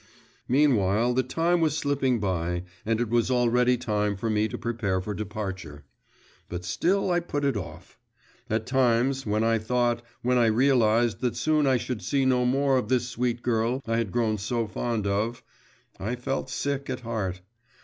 Meanwhile 0.47 1.13
the 1.13 1.21
time 1.21 1.61
was 1.61 1.77
slipping 1.77 2.19
by, 2.19 2.63
and 2.87 2.99
it 2.99 3.09
was 3.11 3.29
already 3.29 3.77
time 3.77 4.15
for 4.17 4.31
me 4.31 4.47
to 4.47 4.57
prepare 4.57 4.99
for 4.99 5.13
departure. 5.13 5.83
But 6.49 6.65
still 6.65 7.11
I 7.11 7.19
put 7.19 7.45
it 7.45 7.55
off. 7.55 7.99
At 8.49 8.65
times, 8.65 9.27
when 9.27 9.43
I 9.43 9.59
thought, 9.59 10.01
when 10.23 10.39
I 10.39 10.47
realised 10.47 11.21
that 11.21 11.35
soon 11.35 11.67
I 11.67 11.77
should 11.77 12.01
see 12.01 12.25
no 12.25 12.45
more 12.45 12.77
of 12.79 12.89
this 12.89 13.09
sweet 13.09 13.43
girl 13.43 13.79
I 13.85 13.97
had 13.97 14.11
grown 14.11 14.39
so 14.39 14.65
fond 14.65 15.05
of, 15.05 15.43
I 15.99 16.15
felt 16.15 16.49
sick 16.49 16.89
at 16.89 17.01
heart. 17.01 17.41